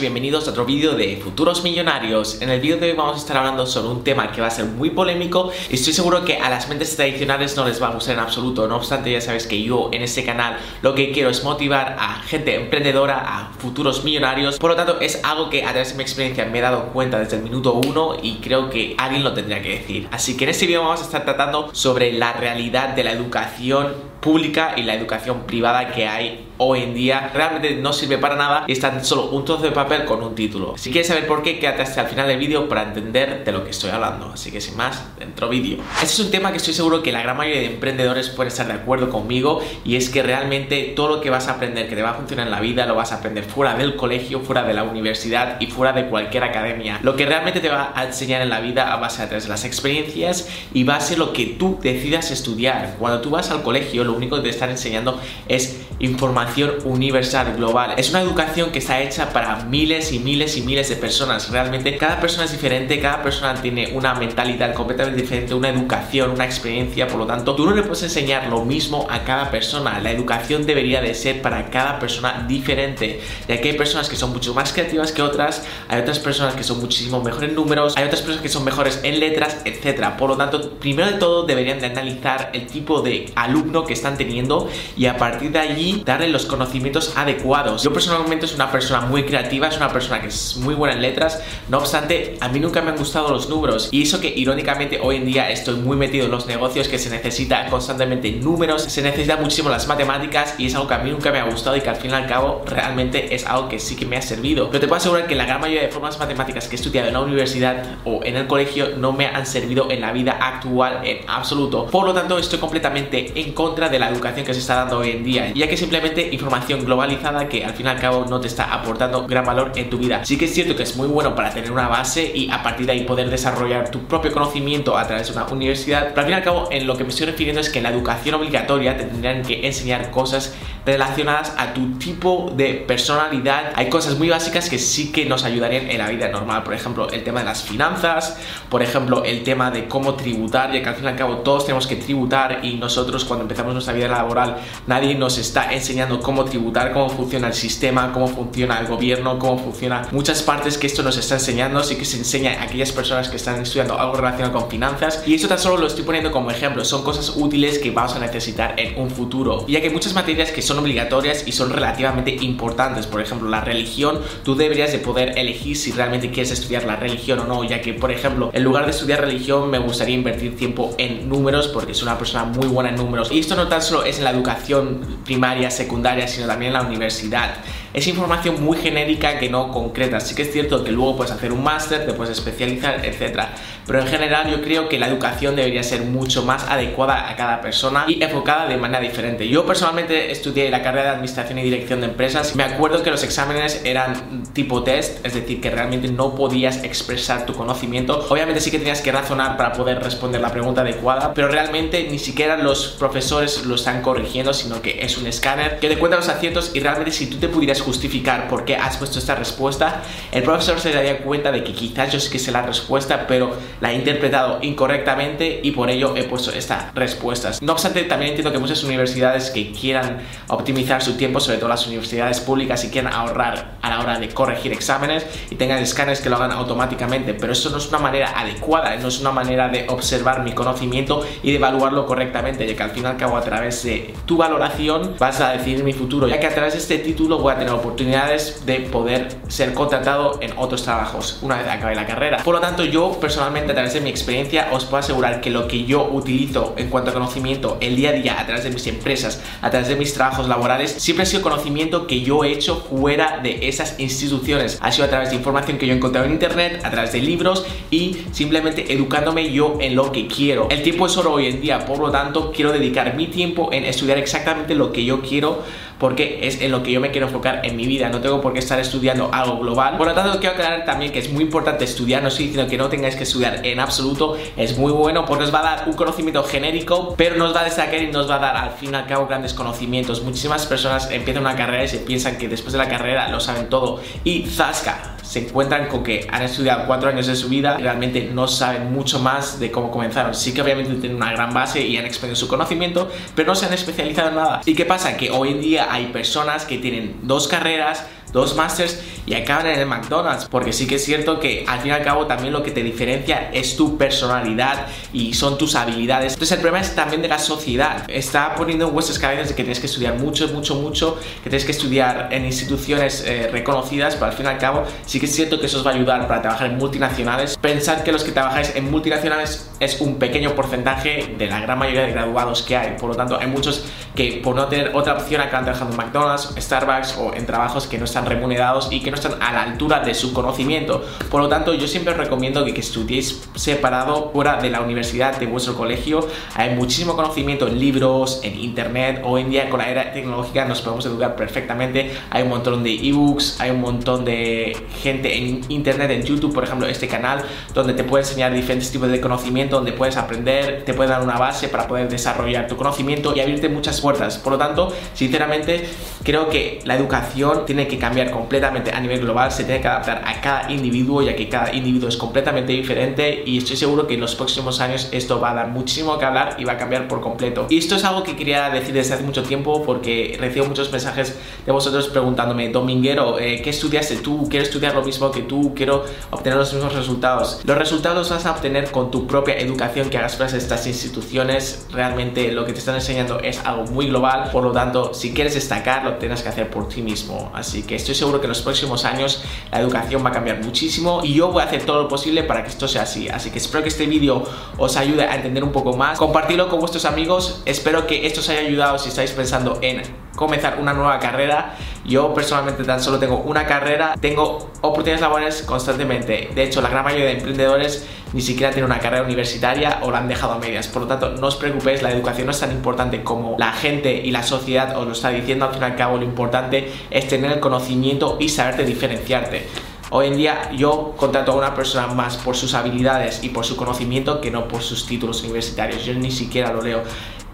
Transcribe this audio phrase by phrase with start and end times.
[0.00, 2.40] Bienvenidos a otro vídeo de Futuros Millonarios.
[2.40, 4.50] En el vídeo de hoy vamos a estar hablando sobre un tema que va a
[4.50, 7.94] ser muy polémico y estoy seguro que a las mentes tradicionales no les va a
[7.94, 8.66] gustar en absoluto.
[8.66, 12.22] No obstante, ya sabes que yo en este canal lo que quiero es motivar a
[12.22, 14.58] gente emprendedora, a futuros millonarios.
[14.58, 17.18] Por lo tanto, es algo que a través de mi experiencia me he dado cuenta
[17.18, 20.08] desde el minuto uno y creo que alguien lo tendría que decir.
[20.10, 23.94] Así que en este vídeo vamos a estar tratando sobre la realidad de la educación
[24.20, 28.64] pública y la educación privada que hay hoy en día realmente no sirve para nada
[28.66, 30.74] y está solo un trozo de papel con un título.
[30.76, 33.64] Si quieres saber por qué, quédate hasta el final del vídeo para entender de lo
[33.64, 34.30] que estoy hablando.
[34.34, 35.78] Así que sin más, dentro vídeo.
[35.94, 38.66] Este es un tema que estoy seguro que la gran mayoría de emprendedores pueden estar
[38.66, 42.02] de acuerdo conmigo y es que realmente todo lo que vas a aprender que te
[42.02, 44.74] va a funcionar en la vida lo vas a aprender fuera del colegio, fuera de
[44.74, 47.00] la universidad y fuera de cualquier academia.
[47.02, 49.50] Lo que realmente te va a enseñar en la vida a ser a través de
[49.50, 52.96] las experiencias y va a ser lo que tú decidas estudiar.
[52.98, 56.49] Cuando tú vas al colegio, lo único que te están enseñando es información
[56.84, 57.94] universal, global.
[57.96, 61.50] Es una educación que está hecha para miles y miles y miles de personas.
[61.50, 66.44] Realmente cada persona es diferente, cada persona tiene una mentalidad completamente diferente, una educación, una
[66.44, 67.06] experiencia.
[67.06, 69.98] Por lo tanto, tú no le puedes enseñar lo mismo a cada persona.
[70.00, 74.32] La educación debería de ser para cada persona diferente, ya que hay personas que son
[74.32, 78.04] mucho más creativas que otras, hay otras personas que son muchísimo mejores en números, hay
[78.04, 80.16] otras personas que son mejores en letras, etcétera.
[80.16, 84.16] Por lo tanto, primero de todo deberían de analizar el tipo de alumno que están
[84.16, 87.82] teniendo y a partir de allí darle los conocimientos adecuados.
[87.82, 91.02] Yo personalmente soy una persona muy creativa, es una persona que es muy buena en
[91.02, 95.00] letras, no obstante, a mí nunca me han gustado los números y eso que irónicamente
[95.02, 99.02] hoy en día estoy muy metido en los negocios que se necesita constantemente números, se
[99.02, 101.80] necesita muchísimo las matemáticas y es algo que a mí nunca me ha gustado y
[101.80, 104.68] que al fin y al cabo realmente es algo que sí que me ha servido.
[104.68, 107.14] Pero te puedo asegurar que la gran mayoría de formas matemáticas que he estudiado en
[107.14, 111.18] la universidad o en el colegio no me han servido en la vida actual en
[111.28, 111.86] absoluto.
[111.86, 115.10] Por lo tanto, estoy completamente en contra de la educación que se está dando hoy
[115.10, 118.48] en día, ya que simplemente información globalizada que al fin y al cabo no te
[118.48, 120.24] está aportando gran valor en tu vida.
[120.24, 122.86] Sí que es cierto que es muy bueno para tener una base y a partir
[122.86, 126.32] de ahí poder desarrollar tu propio conocimiento a través de una universidad, pero al fin
[126.32, 128.96] y al cabo en lo que me estoy refiriendo es que en la educación obligatoria
[128.96, 130.54] te tendrían que enseñar cosas
[130.84, 133.72] relacionadas a tu tipo de personalidad.
[133.74, 137.08] Hay cosas muy básicas que sí que nos ayudarían en la vida normal, por ejemplo,
[137.10, 140.94] el tema de las finanzas, por ejemplo, el tema de cómo tributar, ya que al
[140.94, 144.56] fin y al cabo todos tenemos que tributar y nosotros cuando empezamos nuestra vida laboral
[144.86, 149.58] nadie nos está enseñando cómo tributar, cómo funciona el sistema, cómo funciona el gobierno, cómo
[149.58, 153.28] funciona muchas partes que esto nos está enseñando, sí que se enseña a aquellas personas
[153.28, 155.22] que están estudiando algo relacionado con finanzas.
[155.26, 158.18] Y eso tan solo lo estoy poniendo como ejemplo, son cosas útiles que vamos a
[158.18, 162.30] necesitar en un futuro, ya que hay muchas materias que son obligatorias y son relativamente
[162.40, 163.06] importantes.
[163.06, 167.40] Por ejemplo, la religión, tú deberías de poder elegir si realmente quieres estudiar la religión
[167.40, 170.94] o no, ya que, por ejemplo, en lugar de estudiar religión, me gustaría invertir tiempo
[170.98, 173.30] en números porque soy una persona muy buena en números.
[173.32, 176.82] Y esto no tan solo es en la educación primaria, secundaria, sino también en la
[176.82, 177.54] universidad
[177.92, 180.20] es información muy genérica que no concreta.
[180.20, 183.48] Sí que es cierto que luego puedes hacer un máster, te puedes especializar, etc.
[183.90, 187.60] Pero en general yo creo que la educación debería ser mucho más adecuada a cada
[187.60, 189.48] persona y enfocada de manera diferente.
[189.48, 192.54] Yo personalmente estudié la carrera de Administración y Dirección de Empresas.
[192.54, 197.46] Me acuerdo que los exámenes eran tipo test, es decir, que realmente no podías expresar
[197.46, 198.24] tu conocimiento.
[198.30, 202.20] Obviamente sí que tenías que razonar para poder responder la pregunta adecuada, pero realmente ni
[202.20, 206.28] siquiera los profesores lo están corrigiendo, sino que es un escáner que te cuenta los
[206.28, 210.44] aciertos y realmente si tú te pudieras justificar por qué has puesto esta respuesta, el
[210.44, 213.94] profesor se daría cuenta de que quizás yo que sé la respuesta, pero la he
[213.94, 217.62] interpretado incorrectamente y por ello he puesto estas respuestas.
[217.62, 220.18] No obstante, también entiendo que muchas universidades que quieran
[220.48, 224.28] optimizar su tiempo, sobre todo las universidades públicas, y quieran ahorrar a la hora de
[224.28, 228.38] corregir exámenes y tengan escáneres que lo hagan automáticamente, pero eso no es una manera
[228.38, 232.82] adecuada, no es una manera de observar mi conocimiento y de evaluarlo correctamente, ya que
[232.82, 236.28] al fin y al cabo a través de tu valoración vas a decidir mi futuro,
[236.28, 240.38] ya que a través de este título voy a tener oportunidades de poder ser contratado
[240.40, 242.38] en otros trabajos una vez acabe la carrera.
[242.38, 245.68] Por lo tanto, yo personalmente a través de mi experiencia os puedo asegurar que lo
[245.68, 248.86] que yo utilizo en cuanto a conocimiento el día a día a través de mis
[248.86, 252.76] empresas, a través de mis trabajos laborales, siempre ha sido conocimiento que yo he hecho
[252.90, 254.78] fuera de esas instituciones.
[254.80, 257.20] Ha sido a través de información que yo he encontrado en internet, a través de
[257.20, 260.68] libros y simplemente educándome yo en lo que quiero.
[260.70, 263.84] El tiempo es oro hoy en día, por lo tanto, quiero dedicar mi tiempo en
[263.84, 265.62] estudiar exactamente lo que yo quiero
[266.00, 268.54] porque es en lo que yo me quiero enfocar en mi vida, no tengo por
[268.54, 269.98] qué estar estudiando algo global.
[269.98, 272.78] Por lo tanto, quiero aclarar también que es muy importante estudiar, no estoy diciendo que
[272.78, 275.92] no tengáis que estudiar en absoluto, es muy bueno porque os va a dar un
[275.92, 278.96] conocimiento genérico, pero nos va a destacar y nos va a dar al fin y
[278.96, 280.22] al cabo grandes conocimientos.
[280.22, 283.68] Muchísimas personas empiezan una carrera y se piensan que después de la carrera lo saben
[283.68, 284.00] todo.
[284.24, 288.28] Y zasca, se encuentran con que han estudiado cuatro años de su vida y realmente
[288.34, 290.34] no saben mucho más de cómo comenzaron.
[290.34, 293.66] Sí que obviamente tienen una gran base y han expandido su conocimiento, pero no se
[293.66, 294.60] han especializado en nada.
[294.66, 295.16] ¿Y qué pasa?
[295.16, 299.00] Que hoy en día hay personas que tienen dos carreras, dos masters
[299.30, 300.46] y acaban en el McDonald's.
[300.46, 302.82] Porque sí que es cierto que al fin y al cabo también lo que te
[302.82, 306.32] diferencia es tu personalidad y son tus habilidades.
[306.32, 308.04] Entonces el problema es también de la sociedad.
[308.08, 311.64] Está poniendo en vuestras cabezas de que tienes que estudiar mucho, mucho, mucho, que tienes
[311.64, 315.34] que estudiar en instituciones eh, reconocidas, pero al fin y al cabo sí que es
[315.34, 317.56] cierto que eso os va a ayudar para trabajar en multinacionales.
[317.56, 322.02] Pensad que los que trabajáis en multinacionales es un pequeño porcentaje de la gran mayoría
[322.02, 322.96] de graduados que hay.
[322.98, 323.84] Por lo tanto, hay muchos
[324.16, 327.96] que por no tener otra opción acaban trabajando en McDonald's, Starbucks o en trabajos que
[327.96, 331.04] no están remunerados y que no están a la altura de su conocimiento.
[331.30, 335.38] Por lo tanto, yo siempre os recomiendo que, que estudiéis separado fuera de la universidad,
[335.38, 336.26] de vuestro colegio.
[336.54, 339.22] Hay muchísimo conocimiento en libros, en internet.
[339.24, 342.10] Hoy en día con la era tecnológica nos podemos educar perfectamente.
[342.30, 346.64] Hay un montón de ebooks, hay un montón de gente en internet, en YouTube, por
[346.64, 347.42] ejemplo, este canal,
[347.74, 351.38] donde te puede enseñar diferentes tipos de conocimiento, donde puedes aprender, te puede dar una
[351.38, 354.38] base para poder desarrollar tu conocimiento y abrirte muchas puertas.
[354.38, 355.88] Por lo tanto, sinceramente,
[356.22, 360.22] creo que la educación tiene que cambiar completamente a nivel global, se tiene que adaptar
[360.24, 364.20] a cada individuo, ya que cada individuo es completamente diferente y estoy seguro que en
[364.20, 367.20] los próximos años esto va a dar muchísimo que hablar y va a cambiar por
[367.20, 367.66] completo.
[367.70, 371.36] Y esto es algo que quería decir desde hace mucho tiempo porque recibo muchos mensajes
[371.64, 374.48] de vosotros preguntándome, Dominguero, eh, ¿qué estudiaste tú?
[374.48, 375.74] ¿Quiero estudiar lo mismo que tú?
[375.74, 377.60] ¿Quiero obtener los mismos resultados?
[377.64, 381.86] Los resultados los vas a obtener con tu propia educación que hagas para estas instituciones.
[381.90, 385.54] Realmente lo que te están enseñando es algo muy global, por lo tanto, si quieres
[385.54, 387.50] destacar, lo tienes que hacer por ti mismo.
[387.54, 391.20] Así que estoy seguro que en los próximos años la educación va a cambiar muchísimo
[391.22, 393.28] y yo voy a hacer todo lo posible para que esto sea así.
[393.28, 394.44] Así que espero que este vídeo
[394.78, 396.18] os ayude a entender un poco más.
[396.18, 397.62] Compartirlo con vuestros amigos.
[397.66, 400.02] Espero que esto os haya ayudado si estáis pensando en
[400.34, 401.76] comenzar una nueva carrera.
[402.04, 406.50] Yo personalmente tan solo tengo una carrera, tengo oportunidades laborales constantemente.
[406.54, 410.18] De hecho, la gran mayoría de emprendedores ni siquiera tienen una carrera universitaria o la
[410.18, 410.88] han dejado a medias.
[410.88, 414.12] Por lo tanto, no os preocupéis, la educación no es tan importante como la gente
[414.12, 415.66] y la sociedad os lo está diciendo.
[415.66, 419.66] Al fin y al cabo, lo importante es tener el conocimiento y saberte diferenciarte.
[420.12, 423.76] Hoy en día yo contrato a una persona más por sus habilidades y por su
[423.76, 426.04] conocimiento que no por sus títulos universitarios.
[426.04, 427.04] Yo ni siquiera lo leo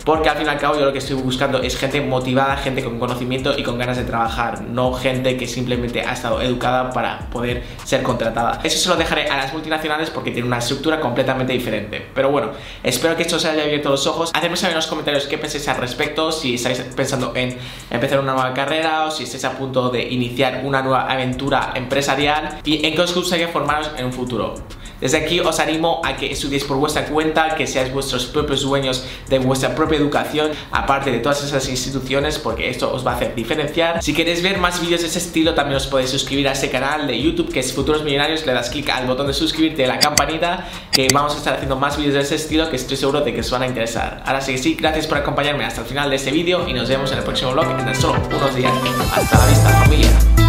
[0.06, 2.84] porque al fin y al cabo yo lo que estoy buscando es gente motivada, gente
[2.84, 7.28] con conocimiento y con ganas de trabajar, no gente que simplemente ha estado educada para
[7.28, 8.60] poder ser contratada.
[8.62, 12.06] Eso se lo dejaré a las multinacionales porque tienen una estructura completamente diferente.
[12.14, 12.52] Pero bueno,
[12.84, 14.30] espero que esto os haya abierto los ojos.
[14.32, 17.58] Hacedme saber en los comentarios qué pensáis al respecto, si estáis pensando en
[17.90, 22.60] empezar una nueva carrera o si estáis a punto de iniciar una nueva aventura empresarial
[22.62, 24.54] y en qué os gustaría formaros en un futuro.
[25.00, 29.04] Desde aquí os animo a que estudiéis por vuestra cuenta, que seáis vuestros propios dueños
[29.28, 33.34] de vuestra propia educación, aparte de todas esas instituciones, porque esto os va a hacer
[33.34, 34.02] diferenciar.
[34.02, 37.06] Si queréis ver más vídeos de ese estilo, también os podéis suscribir a este canal
[37.06, 39.98] de YouTube que es Futuros Millonarios, le das clic al botón de suscribirte y la
[39.98, 43.34] campanita, que vamos a estar haciendo más vídeos de ese estilo que estoy seguro de
[43.34, 44.22] que os van a interesar.
[44.24, 46.88] Ahora sí que sí, gracias por acompañarme hasta el final de este vídeo y nos
[46.88, 48.72] vemos en el próximo vlog en solo unos días.
[49.14, 50.45] Hasta la vista familia.